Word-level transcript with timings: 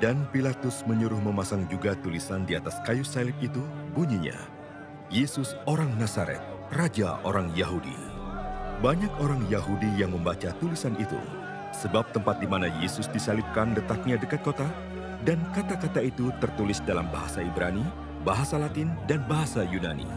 Dan 0.00 0.24
Pilatus 0.32 0.80
menyuruh 0.88 1.20
memasang 1.20 1.68
juga 1.68 1.92
tulisan 1.92 2.48
di 2.48 2.56
atas 2.56 2.80
kayu 2.88 3.04
salib 3.04 3.36
itu, 3.44 3.60
bunyinya, 3.92 4.36
Yesus 5.12 5.52
orang 5.68 5.92
Nazaret, 6.00 6.40
Raja 6.72 7.20
orang 7.20 7.52
Yahudi. 7.52 7.92
Banyak 8.80 9.12
orang 9.20 9.44
Yahudi 9.52 9.92
yang 10.00 10.16
membaca 10.16 10.56
tulisan 10.56 10.96
itu, 10.96 11.20
sebab 11.76 12.08
tempat 12.16 12.40
di 12.40 12.48
mana 12.48 12.72
Yesus 12.80 13.12
disalibkan 13.12 13.76
letaknya 13.76 14.16
dekat 14.16 14.40
kota, 14.40 14.64
dan 15.28 15.36
kata-kata 15.52 16.00
itu 16.00 16.32
tertulis 16.40 16.80
dalam 16.80 17.04
bahasa 17.12 17.44
Ibrani, 17.44 17.84
bahasa 18.24 18.56
Latin, 18.56 18.88
dan 19.04 19.20
bahasa 19.28 19.68
Yunani. 19.68 20.08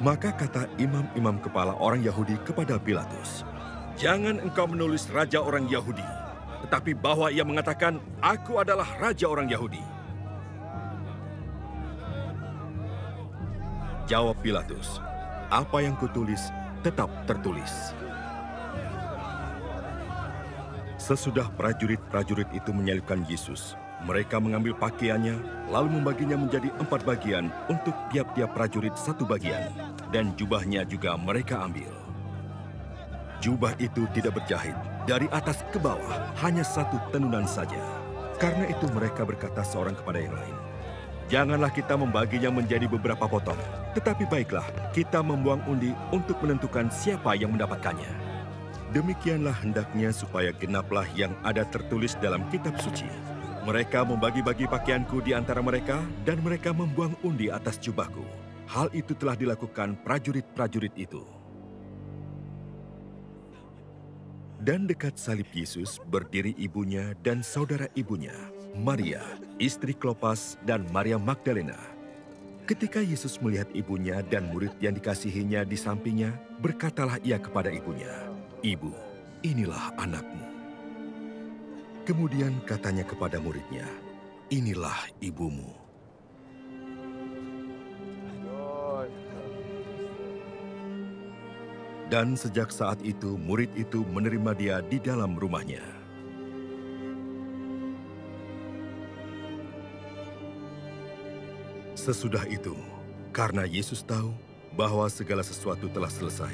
Maka 0.00 0.32
kata 0.32 0.64
imam-imam 0.80 1.44
kepala 1.44 1.76
orang 1.76 2.00
Yahudi 2.00 2.40
kepada 2.40 2.80
Pilatus, 2.80 3.44
Jangan 4.00 4.40
engkau 4.40 4.64
menulis 4.64 5.12
Raja 5.12 5.44
orang 5.44 5.68
Yahudi, 5.68 6.21
tetapi 6.66 6.94
bahwa 6.94 7.28
ia 7.28 7.42
mengatakan, 7.42 7.98
Aku 8.22 8.62
adalah 8.62 8.86
Raja 8.96 9.26
orang 9.26 9.50
Yahudi. 9.50 9.82
Jawab 14.06 14.38
Pilatus, 14.42 14.98
apa 15.50 15.78
yang 15.82 15.94
kutulis 15.98 16.50
tetap 16.82 17.08
tertulis. 17.26 17.94
Sesudah 20.98 21.50
prajurit-prajurit 21.58 22.46
itu 22.54 22.70
menyalibkan 22.70 23.26
Yesus, 23.26 23.74
mereka 24.06 24.38
mengambil 24.38 24.74
pakaiannya, 24.78 25.34
lalu 25.70 25.98
membaginya 25.98 26.38
menjadi 26.38 26.70
empat 26.78 27.02
bagian 27.06 27.50
untuk 27.70 27.94
tiap-tiap 28.10 28.54
prajurit 28.54 28.94
satu 28.98 29.26
bagian, 29.26 29.70
dan 30.10 30.34
jubahnya 30.38 30.82
juga 30.86 31.14
mereka 31.18 31.62
ambil. 31.66 31.90
Jubah 33.42 33.74
itu 33.82 34.06
tidak 34.14 34.38
berjahit, 34.38 34.74
dari 35.02 35.26
atas 35.34 35.66
ke 35.74 35.78
bawah 35.82 36.30
hanya 36.42 36.62
satu 36.62 36.98
tenunan 37.10 37.46
saja. 37.46 37.78
Karena 38.38 38.66
itu 38.70 38.86
mereka 38.90 39.22
berkata 39.22 39.62
seorang 39.62 39.94
kepada 39.98 40.18
yang 40.18 40.34
lain, 40.34 40.56
Janganlah 41.32 41.72
kita 41.72 41.96
membaginya 41.96 42.52
menjadi 42.52 42.84
beberapa 42.84 43.24
potong, 43.24 43.56
tetapi 43.96 44.28
baiklah 44.28 44.68
kita 44.92 45.24
membuang 45.24 45.64
undi 45.64 45.96
untuk 46.12 46.36
menentukan 46.44 46.92
siapa 46.92 47.32
yang 47.32 47.56
mendapatkannya. 47.56 48.12
Demikianlah 48.92 49.56
hendaknya 49.64 50.12
supaya 50.12 50.52
genaplah 50.52 51.08
yang 51.16 51.32
ada 51.40 51.64
tertulis 51.64 52.20
dalam 52.20 52.44
kitab 52.52 52.76
suci. 52.76 53.08
Mereka 53.64 54.04
membagi-bagi 54.04 54.68
pakaianku 54.68 55.24
di 55.24 55.32
antara 55.32 55.64
mereka, 55.64 56.04
dan 56.28 56.44
mereka 56.44 56.76
membuang 56.76 57.16
undi 57.24 57.48
atas 57.48 57.80
jubahku. 57.80 58.28
Hal 58.68 58.92
itu 58.92 59.16
telah 59.16 59.32
dilakukan 59.32 60.04
prajurit-prajurit 60.04 60.92
itu. 61.00 61.41
Dan 64.62 64.86
dekat 64.86 65.18
salib 65.18 65.50
Yesus 65.50 65.98
berdiri 66.06 66.54
ibunya 66.54 67.18
dan 67.26 67.42
saudara 67.42 67.90
ibunya, 67.98 68.30
Maria, 68.78 69.18
istri 69.58 69.90
Klopas, 69.90 70.54
dan 70.62 70.86
Maria 70.94 71.18
Magdalena. 71.18 71.74
Ketika 72.62 73.02
Yesus 73.02 73.42
melihat 73.42 73.66
ibunya 73.74 74.22
dan 74.22 74.54
murid 74.54 74.70
yang 74.78 74.94
dikasihinya 74.94 75.66
di 75.66 75.74
sampingnya, 75.74 76.38
berkatalah 76.62 77.18
ia 77.26 77.42
kepada 77.42 77.74
ibunya, 77.74 78.14
Ibu, 78.62 78.94
inilah 79.42 79.98
anakmu. 79.98 80.46
Kemudian 82.06 82.62
katanya 82.62 83.02
kepada 83.02 83.42
muridnya, 83.42 83.90
inilah 84.46 85.10
ibumu. 85.18 85.81
Dan 92.12 92.36
sejak 92.36 92.68
saat 92.68 93.00
itu 93.00 93.40
murid 93.40 93.72
itu 93.72 94.04
menerima 94.12 94.52
dia 94.52 94.76
di 94.84 95.00
dalam 95.00 95.32
rumahnya. 95.32 95.80
Sesudah 101.96 102.44
itu, 102.52 102.76
karena 103.32 103.64
Yesus 103.64 104.04
tahu 104.04 104.36
bahwa 104.76 105.08
segala 105.08 105.40
sesuatu 105.40 105.88
telah 105.88 106.12
selesai, 106.12 106.52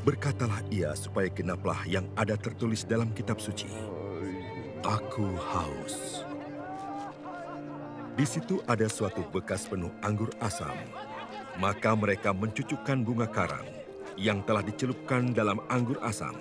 Berkatalah 0.00 0.64
ia 0.72 0.96
supaya 0.96 1.28
genaplah 1.28 1.84
yang 1.84 2.08
ada 2.16 2.32
tertulis 2.32 2.88
dalam 2.88 3.12
kitab 3.12 3.36
suci. 3.36 3.68
Aku 4.80 5.28
haus. 5.36 6.24
Di 8.16 8.24
situ 8.24 8.64
ada 8.64 8.88
suatu 8.88 9.20
bekas 9.28 9.68
penuh 9.68 9.92
anggur 10.00 10.32
asam. 10.40 10.72
Maka 11.60 11.92
mereka 11.92 12.32
mencucukkan 12.32 13.04
bunga 13.04 13.28
karang 13.28 13.79
yang 14.20 14.44
telah 14.44 14.60
dicelupkan 14.60 15.32
dalam 15.32 15.56
anggur 15.72 15.96
asam 16.04 16.36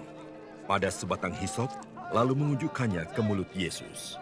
pada 0.67 0.91
sebatang 0.91 1.31
hisop, 1.39 1.71
lalu 2.11 2.35
mengunjukkannya 2.35 3.07
ke 3.15 3.21
mulut 3.23 3.47
Yesus. 3.55 4.19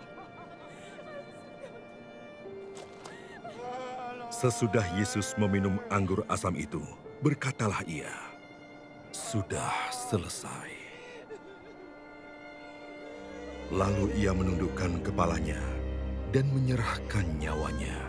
Sesudah 4.29 4.85
Yesus 4.94 5.34
meminum 5.41 5.81
anggur 5.90 6.22
asam 6.29 6.53
itu, 6.53 6.85
berkatalah 7.25 7.81
ia, 7.90 8.13
sudah 9.09 9.74
selesai. 9.89 10.69
Lalu 13.74 14.13
ia 14.16 14.31
menundukkan 14.31 15.03
kepalanya 15.03 15.59
dan 16.31 16.47
menyerahkan 16.56 17.25
nyawanya. 17.35 18.06